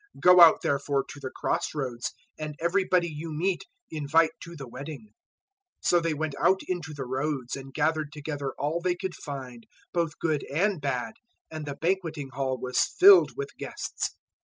[0.15, 5.13] 022:009 Go out therefore to the crossroads, and everybody you meet invite to the wedding.'
[5.81, 9.67] 022:010 "So they went out into the roads and gathered together all they could find,
[9.93, 11.13] both bad and good,
[11.51, 14.15] and the banqueting hall was filled with guests.